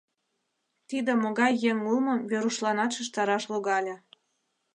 Тиде 0.87 1.11
могай 1.21 1.53
еҥ 1.69 1.77
улмым 1.89 2.19
Верушланат 2.29 2.91
шижтараш 2.95 3.43
логале. 3.51 3.95